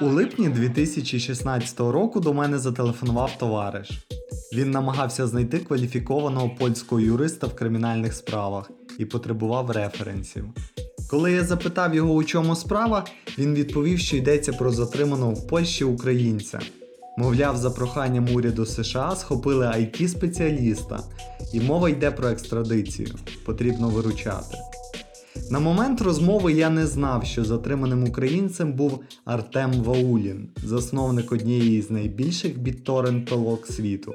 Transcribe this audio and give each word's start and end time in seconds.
У 0.00 0.06
липні 0.06 0.48
2016 0.48 1.80
року 1.80 2.20
до 2.20 2.32
мене 2.32 2.58
зателефонував 2.58 3.38
товариш. 3.38 3.90
Він 4.52 4.70
намагався 4.70 5.26
знайти 5.26 5.58
кваліфікованого 5.58 6.50
польського 6.58 7.00
юриста 7.00 7.46
в 7.46 7.54
кримінальних 7.54 8.14
справах 8.14 8.70
і 8.98 9.04
потребував 9.04 9.70
референсів. 9.70 10.44
Коли 11.10 11.32
я 11.32 11.44
запитав 11.44 11.94
його, 11.94 12.14
у 12.14 12.24
чому 12.24 12.56
справа, 12.56 13.04
він 13.38 13.54
відповів, 13.54 13.98
що 13.98 14.16
йдеться 14.16 14.52
про 14.52 14.70
затриманого 14.70 15.32
в 15.32 15.46
Польщі 15.46 15.84
українця. 15.84 16.60
Мовляв, 17.18 17.56
за 17.56 17.70
проханням 17.70 18.34
уряду 18.34 18.66
США 18.66 19.16
схопили 19.16 19.66
it 19.66 20.08
спеціаліста, 20.08 21.00
і 21.52 21.60
мова 21.60 21.88
йде 21.88 22.10
про 22.10 22.28
екстрадицію. 22.28 23.08
Потрібно 23.44 23.88
виручати. 23.88 24.56
На 25.50 25.60
момент 25.60 26.00
розмови 26.00 26.52
я 26.52 26.70
не 26.70 26.86
знав, 26.86 27.24
що 27.24 27.44
затриманим 27.44 28.04
українцем 28.04 28.72
був 28.72 29.00
Артем 29.24 29.72
Ваулін, 29.72 30.48
засновник 30.64 31.32
однієї 31.32 31.82
з 31.82 31.90
найбільших 31.90 32.58
бітторрентолог 32.58 33.66
світу 33.66 34.14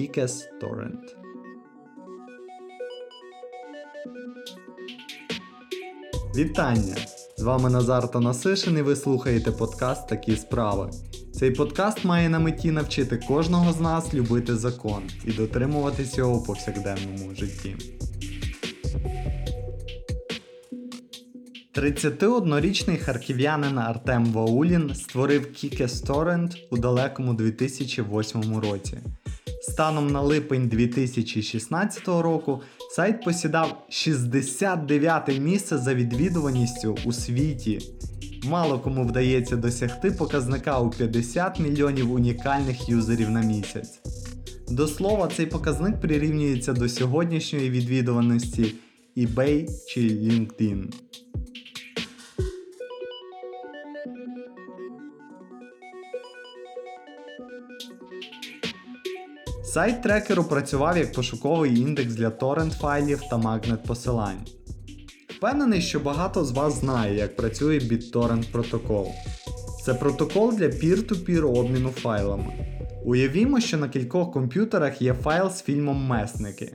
Kikes 0.00 0.42
Torrent. 0.62 1.16
Вітання! 6.36 6.96
З 7.36 7.42
вами 7.42 7.70
Назар 7.70 8.10
Танасишин 8.10 8.78
і 8.78 8.82
ви 8.82 8.96
слухаєте 8.96 9.52
подкаст 9.52 10.08
Такі 10.08 10.36
справи. 10.36 10.90
Цей 11.32 11.50
подкаст 11.50 12.04
має 12.04 12.28
на 12.28 12.38
меті 12.38 12.70
навчити 12.70 13.16
кожного 13.28 13.72
з 13.72 13.80
нас 13.80 14.14
любити 14.14 14.56
закон 14.56 15.02
і 15.24 15.32
дотримуватись 15.32 16.18
його 16.18 16.34
у 16.34 16.42
повсякденному 16.42 17.34
житті. 17.34 17.76
31-річний 21.74 22.98
харків'янин 22.98 23.78
Артем 23.78 24.24
Ваулін 24.24 24.94
створив 24.94 25.42
Kikes 25.42 26.06
Torrent 26.06 26.56
у 26.70 26.76
далекому 26.76 27.34
2008 27.34 28.58
році. 28.60 28.98
Станом 29.62 30.10
на 30.10 30.20
липень 30.20 30.68
2016 30.68 32.08
року 32.08 32.60
сайт 32.90 33.24
посідав 33.24 33.86
69 33.88 35.40
місце 35.40 35.78
за 35.78 35.94
відвідуваністю 35.94 36.96
у 37.04 37.12
світі. 37.12 37.78
Мало 38.44 38.78
кому 38.78 39.04
вдається 39.04 39.56
досягти 39.56 40.10
показника 40.10 40.80
у 40.80 40.90
50 40.90 41.60
мільйонів 41.60 42.12
унікальних 42.12 42.88
юзерів 42.88 43.30
на 43.30 43.40
місяць. 43.40 44.00
До 44.68 44.86
слова, 44.86 45.28
цей 45.36 45.46
показник 45.46 46.00
прирівнюється 46.00 46.72
до 46.72 46.88
сьогоднішньої 46.88 47.70
відвідуваності 47.70 48.74
eBay 49.16 49.68
чи 49.88 50.00
LinkedIn. 50.00 50.84
Сайт 59.72 60.02
трекеру 60.02 60.44
працював 60.44 60.96
як 60.96 61.12
пошуковий 61.12 61.80
індекс 61.80 62.14
для 62.14 62.30
торрент 62.30 62.72
файлів 62.72 63.20
та 63.30 63.36
магнет 63.36 63.84
посилань. 63.84 64.46
Впевнений, 65.28 65.80
що 65.80 66.00
багато 66.00 66.44
з 66.44 66.52
вас 66.52 66.80
знає, 66.80 67.16
як 67.16 67.36
працює 67.36 67.78
BitTorrent 67.78 68.52
протокол. 68.52 69.08
Це 69.84 69.94
протокол 69.94 70.56
для 70.56 70.66
peer-to-peer 70.66 71.58
обміну 71.58 71.88
файлами. 71.88 72.46
Уявімо, 73.04 73.60
що 73.60 73.78
на 73.78 73.88
кількох 73.88 74.32
комп'ютерах 74.32 75.02
є 75.02 75.14
файл 75.14 75.50
з 75.50 75.62
фільмом 75.62 76.06
Месники. 76.06 76.72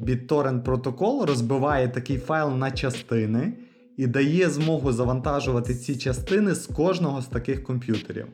BitTorrent 0.00 0.62
протокол 0.62 1.24
розбиває 1.24 1.88
такий 1.88 2.18
файл 2.18 2.50
на 2.50 2.70
частини 2.70 3.52
і 3.96 4.06
дає 4.06 4.50
змогу 4.50 4.92
завантажувати 4.92 5.74
ці 5.74 5.96
частини 5.96 6.54
з 6.54 6.66
кожного 6.66 7.22
з 7.22 7.26
таких 7.26 7.64
комп'ютерів. 7.64 8.26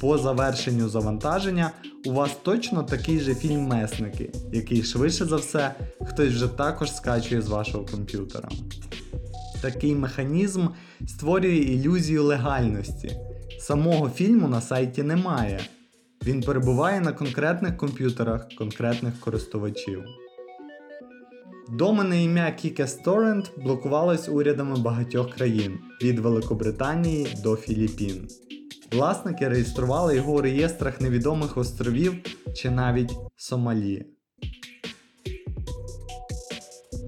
По 0.00 0.18
завершенню 0.18 0.88
завантаження 0.88 1.70
у 2.06 2.12
вас 2.12 2.30
точно 2.42 2.82
такий 2.82 3.20
же 3.20 3.34
фільм 3.34 3.60
Месники, 3.60 4.32
який 4.52 4.82
швидше 4.82 5.24
за 5.24 5.36
все 5.36 5.74
хтось 6.06 6.28
вже 6.28 6.48
також 6.48 6.92
скачує 6.92 7.42
з 7.42 7.48
вашого 7.48 7.84
комп'ютера. 7.84 8.48
Такий 9.62 9.94
механізм 9.94 10.66
створює 11.06 11.56
ілюзію 11.56 12.24
легальності. 12.24 13.16
Самого 13.60 14.08
фільму 14.08 14.48
на 14.48 14.60
сайті 14.60 15.02
немає. 15.02 15.60
Він 16.26 16.40
перебуває 16.40 17.00
на 17.00 17.12
конкретних 17.12 17.76
комп'ютерах 17.76 18.48
конкретних 18.58 19.20
користувачів. 19.20 20.04
Домене 21.68 22.24
ім'я 22.24 22.44
Kikes 22.46 23.04
Torrent 23.04 23.62
блокувалось 23.64 24.28
урядами 24.28 24.76
багатьох 24.76 25.34
країн 25.34 25.78
від 26.02 26.18
Великобританії 26.18 27.26
до 27.42 27.56
Філіппін. 27.56 28.28
Власники 28.92 29.48
реєстрували 29.48 30.16
його 30.16 30.32
у 30.32 30.40
реєстрах 30.40 31.00
невідомих 31.00 31.56
островів 31.56 32.14
чи 32.54 32.70
навіть 32.70 33.12
Сомалі. 33.36 34.06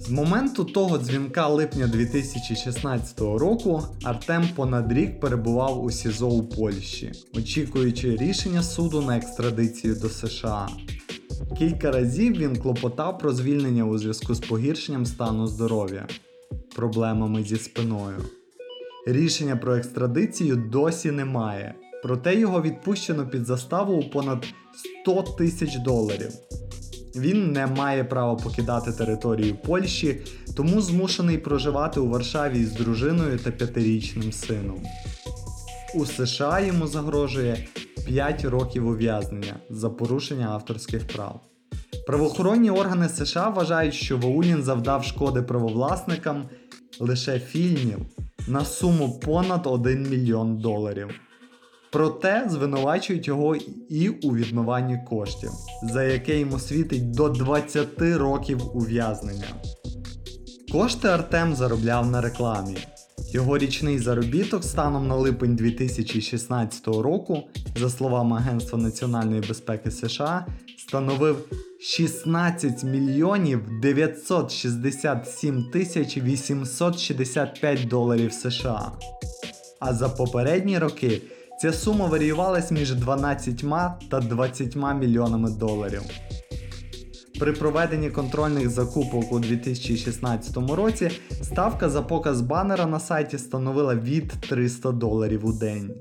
З 0.06 0.10
моменту 0.10 0.64
того 0.64 0.98
дзвінка 0.98 1.48
липня 1.48 1.86
2016 1.86 3.20
року 3.20 3.82
Артем 4.04 4.48
понад 4.56 4.92
рік 4.92 5.20
перебував 5.20 5.84
у 5.84 5.90
СІЗО 5.90 6.28
у 6.28 6.42
Польщі, 6.42 7.12
очікуючи 7.34 8.16
рішення 8.16 8.62
суду 8.62 9.02
на 9.02 9.16
екстрадицію 9.16 9.94
до 9.94 10.08
США. 10.08 10.68
Кілька 11.58 11.90
разів 11.90 12.36
він 12.38 12.56
клопотав 12.56 13.18
про 13.18 13.32
звільнення 13.32 13.84
у 13.84 13.98
зв'язку 13.98 14.34
з 14.34 14.40
погіршенням 14.40 15.06
стану 15.06 15.46
здоров'я, 15.46 16.06
проблемами 16.76 17.42
зі 17.42 17.56
спиною. 17.56 18.24
Рішення 19.08 19.56
про 19.56 19.76
екстрадицію 19.76 20.56
досі 20.56 21.10
немає, 21.10 21.74
проте 22.02 22.34
його 22.34 22.62
відпущено 22.62 23.26
під 23.26 23.46
заставу 23.46 23.94
у 23.94 24.10
понад 24.10 24.46
100 25.02 25.22
тисяч 25.22 25.76
доларів. 25.78 26.30
Він 27.16 27.52
не 27.52 27.66
має 27.66 28.04
права 28.04 28.34
покидати 28.34 28.92
територію 28.92 29.56
Польщі, 29.64 30.22
тому 30.56 30.80
змушений 30.80 31.38
проживати 31.38 32.00
у 32.00 32.08
Варшаві 32.08 32.64
з 32.64 32.72
дружиною 32.72 33.38
та 33.38 33.50
п'ятирічним 33.50 34.32
сином. 34.32 34.82
У 35.94 36.06
США 36.06 36.60
йому 36.60 36.86
загрожує 36.86 37.66
5 38.06 38.44
років 38.44 38.88
ув'язнення 38.88 39.56
за 39.70 39.90
порушення 39.90 40.48
авторських 40.48 41.06
прав. 41.06 41.40
Правоохоронні 42.06 42.70
органи 42.70 43.08
США 43.08 43.48
вважають, 43.48 43.94
що 43.94 44.18
Ваулін 44.18 44.62
завдав 44.62 45.04
шкоди 45.04 45.42
правовласникам 45.42 46.44
лише 47.00 47.38
фільмів 47.38 47.98
на 48.48 48.64
суму 48.64 49.20
понад 49.20 49.66
1 49.66 50.02
мільйон 50.10 50.56
доларів. 50.56 51.10
Проте 51.92 52.46
звинувачують 52.48 53.28
його 53.28 53.56
і 53.90 54.08
у 54.08 54.34
відмиванні 54.36 54.98
коштів, 55.08 55.50
за 55.82 56.04
яке 56.04 56.38
йому 56.38 56.58
світить 56.58 57.10
до 57.10 57.28
20 57.28 57.88
років 58.00 58.76
ув'язнення. 58.76 59.48
Кошти 60.72 61.08
Артем 61.08 61.54
заробляв 61.54 62.10
на 62.10 62.20
рекламі. 62.20 62.76
Його 63.32 63.58
річний 63.58 63.98
заробіток 63.98 64.64
станом 64.64 65.08
на 65.08 65.14
липень 65.14 65.56
2016 65.56 66.86
року, 66.86 67.42
за 67.76 67.90
словами 67.90 68.36
Агентства 68.36 68.78
національної 68.78 69.40
безпеки 69.40 69.90
США, 69.90 70.46
становив 70.78 71.36
16 71.80 72.84
мільйонів 72.84 73.80
967 73.80 75.64
тисяч 75.72 76.18
865 76.18 77.88
доларів 77.88 78.32
США. 78.32 78.92
А 79.80 79.94
за 79.94 80.08
попередні 80.08 80.78
роки 80.78 81.22
ця 81.60 81.72
сума 81.72 82.06
варіювалась 82.06 82.70
між 82.70 82.94
12 82.94 83.64
та 84.10 84.20
20 84.20 84.76
мільйонами 84.76 85.50
доларів. 85.50 86.02
При 87.38 87.52
проведенні 87.52 88.10
контрольних 88.10 88.68
закупок 88.68 89.32
у 89.32 89.38
2016 89.38 90.56
році 90.56 91.10
ставка 91.42 91.88
за 91.88 92.02
показ 92.02 92.40
банера 92.40 92.86
на 92.86 93.00
сайті 93.00 93.38
становила 93.38 93.94
від 93.94 94.28
300 94.28 94.92
доларів 94.92 95.46
у 95.46 95.52
день. 95.52 95.94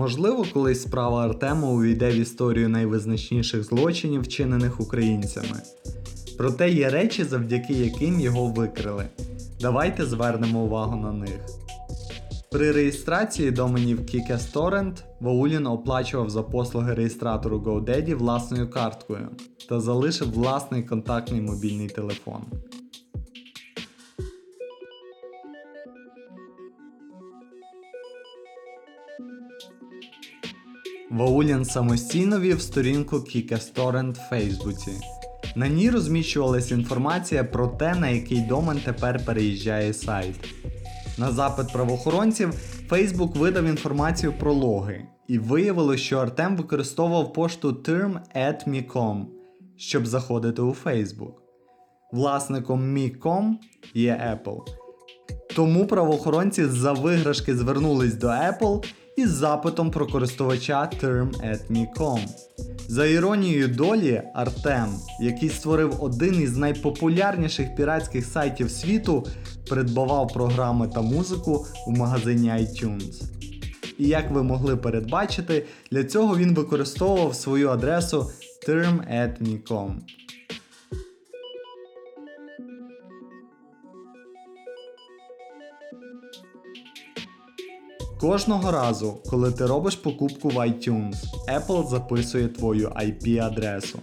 Можливо, 0.00 0.44
колись 0.52 0.82
справа 0.82 1.24
Артема 1.24 1.68
увійде 1.68 2.10
в 2.10 2.14
історію 2.14 2.68
найвизначніших 2.68 3.64
злочинів, 3.64 4.22
вчинених 4.22 4.80
українцями. 4.80 5.62
Проте 6.38 6.70
є 6.70 6.90
речі, 6.90 7.24
завдяки 7.24 7.72
яким 7.72 8.20
його 8.20 8.46
викрили. 8.46 9.06
Давайте 9.60 10.06
звернемо 10.06 10.58
увагу 10.64 10.96
на 10.96 11.12
них. 11.12 11.40
При 12.50 12.72
реєстрації 12.72 13.50
доменів 13.50 14.00
Kikes 14.00 14.52
Torrent 14.52 15.02
Ваулін 15.20 15.66
оплачував 15.66 16.30
за 16.30 16.42
послуги 16.42 16.94
реєстратору 16.94 17.58
GoDaddy 17.58 18.14
власною 18.14 18.70
карткою 18.70 19.28
та 19.68 19.80
залишив 19.80 20.32
власний 20.32 20.82
контактний 20.82 21.40
мобільний 21.40 21.88
телефон. 21.88 22.42
Ваулін 31.10 31.64
самостійно 31.64 32.40
вів 32.40 32.60
сторінку 32.60 33.16
Torrent 33.16 34.12
в 34.12 34.28
Фейсбуці. 34.28 34.90
На 35.56 35.68
ній 35.68 35.90
розміщувалася 35.90 36.74
інформація 36.74 37.44
про 37.44 37.66
те, 37.66 37.94
на 37.94 38.08
який 38.08 38.40
домен 38.40 38.80
тепер 38.84 39.24
переїжджає 39.24 39.94
сайт. 39.94 40.34
На 41.18 41.32
запит 41.32 41.72
правоохоронців 41.72 42.54
Facebook 42.88 43.38
видав 43.38 43.64
інформацію 43.64 44.32
про 44.32 44.52
логи, 44.52 45.06
і 45.28 45.38
виявилось, 45.38 46.00
що 46.00 46.18
Артем 46.18 46.56
використовував 46.56 47.32
пошту 47.32 47.70
term.me.com, 47.70 49.24
щоб 49.76 50.06
заходити 50.06 50.62
у 50.62 50.76
Facebook. 50.84 51.32
Власником 52.12 52.96
Me.com 52.96 53.52
є 53.94 54.38
Apple. 54.38 54.60
Тому 55.56 55.86
правоохоронці 55.86 56.64
за 56.64 56.92
виграшки 56.92 57.56
звернулись 57.56 58.14
до 58.14 58.26
Apple 58.26 58.84
із 59.16 59.30
запитом 59.30 59.90
про 59.90 60.06
користувача 60.06 60.90
term.me.com. 61.02 62.20
За 62.88 63.06
іронією 63.06 63.68
долі, 63.68 64.22
Артем, 64.34 64.94
який 65.20 65.48
створив 65.48 66.04
один 66.04 66.42
із 66.42 66.56
найпопулярніших 66.56 67.74
піратських 67.74 68.24
сайтів 68.24 68.70
світу, 68.70 69.26
придбавав 69.68 70.32
програми 70.32 70.88
та 70.94 71.00
музику 71.00 71.66
у 71.86 71.90
магазині 71.90 72.48
iTunes. 72.50 73.22
І 73.98 74.08
як 74.08 74.30
ви 74.30 74.42
могли 74.42 74.76
передбачити, 74.76 75.66
для 75.90 76.04
цього 76.04 76.36
він 76.36 76.54
використовував 76.54 77.34
свою 77.34 77.68
адресу 77.68 78.30
term.me.com. 78.68 79.92
Кожного 88.20 88.70
разу, 88.70 89.18
коли 89.30 89.52
ти 89.52 89.66
робиш 89.66 89.96
покупку 89.96 90.48
в 90.48 90.56
iTunes, 90.56 91.14
Apple 91.48 91.88
записує 91.88 92.48
твою 92.48 92.88
IP-адресу. 92.88 93.98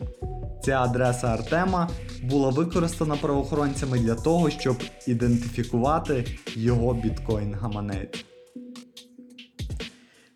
Ця 0.64 0.82
адреса 0.82 1.28
Артема 1.28 1.90
була 2.24 2.50
використана 2.50 3.16
правоохоронцями 3.16 4.00
для 4.00 4.16
того, 4.16 4.50
щоб 4.50 4.76
ідентифікувати 5.08 6.26
його 6.56 6.94
біткоін-гаманець. 6.94 8.26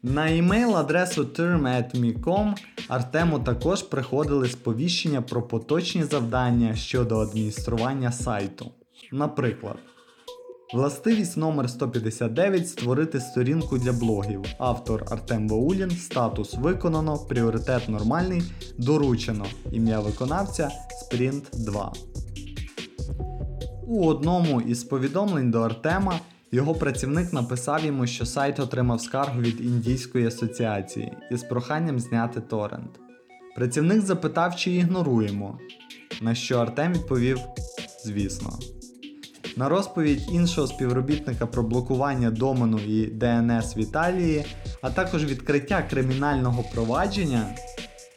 На 0.04 0.28
імейл 0.28 0.78
адресу 0.78 1.24
term.me.com 1.24 2.56
Артему 2.88 3.40
також 3.40 3.84
приходили 3.84 4.50
сповіщення 4.50 5.22
про 5.22 5.42
поточні 5.42 6.04
завдання 6.04 6.76
щодо 6.76 7.20
адміністрування 7.20 8.12
сайту. 8.12 8.72
Наприклад, 9.12 9.78
Властивість 10.74 11.38
номер 11.38 11.70
159 11.70 12.70
створити 12.70 13.20
сторінку 13.20 13.78
для 13.78 13.94
блогів. 13.94 14.44
Автор 14.60 15.06
Артем 15.12 15.48
Ваулін, 15.50 15.92
статус 15.92 16.54
виконано, 16.54 17.18
пріоритет 17.18 17.90
нормальний, 17.90 18.44
доручено. 18.78 19.46
Ім'я 19.72 20.00
виконавця 20.00 20.72
Sprint 21.04 21.66
2. 21.66 21.94
У 23.88 24.06
одному 24.06 24.62
із 24.62 24.84
повідомлень 24.84 25.52
до 25.52 25.62
Артема 25.62 26.20
його 26.52 26.76
працівник 26.76 27.34
написав 27.34 27.86
йому, 27.86 28.08
що 28.08 28.26
сайт 28.26 28.60
отримав 28.60 29.02
скаргу 29.02 29.42
від 29.42 29.62
Індійської 29.62 30.28
асоціації 30.28 31.14
із 31.32 31.44
проханням 31.44 32.00
зняти 32.00 32.42
торрент. 32.42 33.00
Працівник 33.56 34.02
запитав, 34.02 34.56
чи 34.56 34.72
ігноруємо. 34.72 35.60
На 36.22 36.36
що 36.36 36.60
Артем 36.60 36.94
відповів: 36.94 37.40
звісно. 38.06 38.60
На 39.58 39.70
розповідь 39.70 40.22
іншого 40.32 40.68
співробітника 40.68 41.46
про 41.46 41.64
блокування 41.64 42.32
домену 42.32 42.80
і 42.80 43.06
ДНС 43.06 43.78
в 43.78 43.80
Італії, 43.80 44.46
а 44.82 44.92
також 44.92 45.26
відкриття 45.26 45.84
кримінального 45.90 46.64
провадження, 46.74 47.56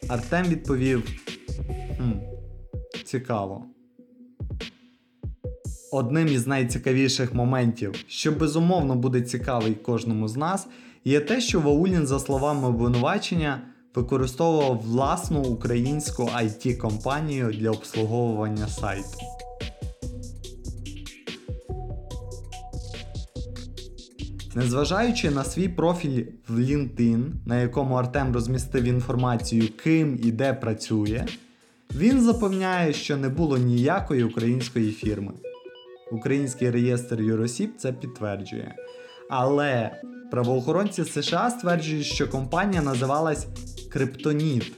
Артем 0.09 0.47
відповів: 0.47 1.21
хм, 1.97 2.13
цікаво. 3.05 3.65
Одним 5.93 6.29
із 6.29 6.47
найцікавіших 6.47 7.35
моментів, 7.35 7.95
що 8.07 8.33
безумовно 8.33 8.95
буде 8.95 9.21
цікавий 9.21 9.75
кожному 9.75 10.29
з 10.29 10.37
нас, 10.37 10.67
є 11.05 11.21
те, 11.21 11.41
що 11.41 11.61
Ваулін, 11.61 12.07
за 12.07 12.21
словами 12.21 12.69
обвинувачення, 12.69 13.61
використовував 13.95 14.81
власну 14.81 15.43
українську 15.43 16.23
it 16.23 16.77
компанію 16.77 17.53
для 17.53 17.71
обслуговування 17.71 18.69
сайту. 18.69 19.44
Незважаючи 24.55 25.31
на 25.31 25.45
свій 25.45 25.69
профіль 25.69 26.25
в 26.49 26.59
LinkedIn, 26.59 27.25
на 27.47 27.61
якому 27.61 27.95
Артем 27.95 28.33
розмістив 28.33 28.85
інформацію, 28.85 29.69
ким 29.83 30.19
і 30.23 30.33
де 30.33 30.53
працює, 30.53 31.27
він 31.95 32.21
запевняє, 32.21 32.93
що 32.93 33.17
не 33.17 33.29
було 33.29 33.59
ніякої 33.59 34.25
української 34.25 34.93
фірми. 34.93 35.33
Український 36.13 36.71
реєстр 36.71 37.21
юросіб 37.21 37.71
це 37.79 37.93
підтверджує. 37.93 38.75
Але 39.31 39.91
правоохоронці 40.31 41.05
США 41.05 41.51
стверджують, 41.51 42.07
що 42.07 42.29
компанія 42.29 42.83
називалась 42.83 43.47
Криптоніт. 43.89 44.73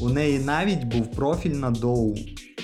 У 0.00 0.08
неї 0.08 0.38
навіть 0.38 0.84
був 0.84 1.12
профіль 1.12 1.54
на 1.54 1.70
Доу. 1.70 2.14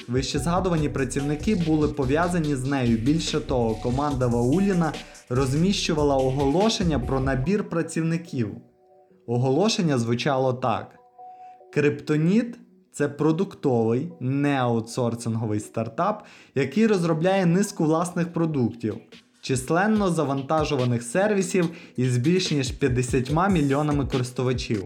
Вище 0.09 0.39
згадувані 0.39 0.89
працівники 0.89 1.55
були 1.55 1.89
пов'язані 1.89 2.57
з 2.57 2.65
нею. 2.65 2.99
Більше 2.99 3.41
того, 3.41 3.75
команда 3.75 4.27
Вауліна 4.27 4.93
розміщувала 5.29 6.17
оголошення 6.17 6.99
про 6.99 7.21
набір 7.21 7.69
працівників. 7.69 8.51
Оголошення 9.27 9.99
звучало 9.99 10.53
так: 10.53 10.99
Криптоніт 11.73 12.59
це 12.93 13.09
продуктовий, 13.09 14.13
неаутсорсинговий 14.21 15.61
стартап, 15.61 16.25
який 16.55 16.87
розробляє 16.87 17.47
низку 17.47 17.85
власних 17.85 18.33
продуктів, 18.33 18.97
численно 19.41 20.11
завантажуваних 20.11 21.03
сервісів 21.03 21.71
із 21.97 22.19
більш 22.19 22.51
ніж 22.51 22.71
50 22.71 23.51
мільйонами 23.51 24.07
користувачів. 24.07 24.85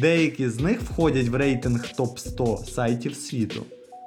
Деякі 0.00 0.48
з 0.48 0.60
них 0.60 0.82
входять 0.82 1.28
в 1.28 1.34
рейтинг 1.34 1.92
топ 1.96 2.18
100 2.18 2.56
сайтів 2.56 3.14
світу. 3.14 3.62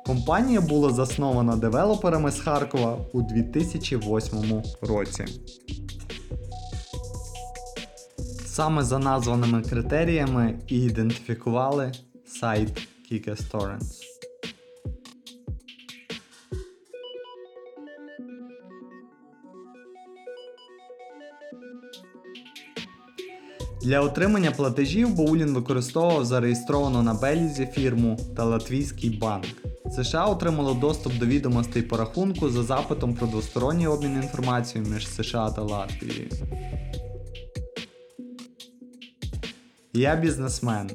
Компанія 0.05 0.61
була 0.61 0.89
заснована 0.89 1.55
девелоперами 1.55 2.31
з 2.31 2.39
Харкова 2.39 2.97
у 3.13 3.21
2008 3.21 4.63
році. 4.81 5.25
Саме 8.45 8.83
за 8.83 8.99
названими 8.99 9.61
критеріями 9.61 10.59
і 10.67 10.81
ідентифікували 10.81 11.91
сайт 12.25 12.87
Kikestorrents. 13.11 14.04
Для 23.85 24.01
отримання 24.01 24.51
платежів 24.51 25.15
Боулін 25.15 25.53
використовував 25.53 26.25
зареєстровану 26.25 27.03
на 27.03 27.13
Белізі 27.13 27.65
фірму 27.73 28.19
та 28.35 28.43
Латвійський 28.43 29.09
банк. 29.09 29.45
США 29.95 30.25
отримало 30.25 30.73
доступ 30.73 31.13
до 31.17 31.25
відомостей 31.25 31.81
по 31.81 31.97
рахунку 31.97 32.49
за 32.49 32.63
запитом 32.63 33.13
про 33.15 33.27
двосторонній 33.27 33.87
обмін 33.87 34.15
інформацією 34.15 34.91
між 34.93 35.07
США 35.07 35.51
та 35.51 35.61
Латвією. 35.61 36.29
Я 39.93 40.15
бізнесмен. 40.15 40.91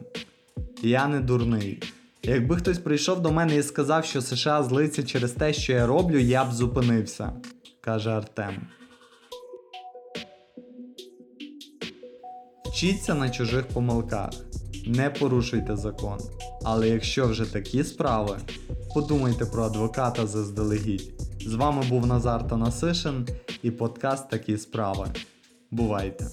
Я 0.83 1.09
не 1.09 1.21
дурний. 1.21 1.83
Якби 2.23 2.57
хтось 2.57 2.79
прийшов 2.79 3.23
до 3.23 3.33
мене 3.33 3.57
і 3.57 3.63
сказав, 3.63 4.05
що 4.05 4.21
США 4.23 4.63
злиться 4.63 5.03
через 5.03 5.33
те, 5.33 5.53
що 5.53 5.73
я 5.73 5.87
роблю, 5.87 6.19
я 6.19 6.45
б 6.45 6.53
зупинився, 6.53 7.33
каже 7.81 8.11
Артем. 8.11 8.67
Вчіться 12.81 13.15
на 13.15 13.31
чужих 13.31 13.69
помилках, 13.69 14.31
не 14.87 15.11
порушуйте 15.11 15.77
закон. 15.77 16.19
Але 16.65 16.89
якщо 16.89 17.27
вже 17.27 17.53
такі 17.53 17.85
справи, 17.85 18.39
подумайте 18.95 19.47
про 19.47 19.63
адвоката 19.63 20.27
заздалегідь. 20.27 21.13
З 21.47 21.55
вами 21.55 21.83
був 21.89 22.07
Назар 22.07 22.49
Танасишин 22.49 23.29
і 23.63 23.71
подкаст 23.71 24.31
Такі 24.31 24.59
справи. 24.59 25.07
Бувайте! 25.71 26.27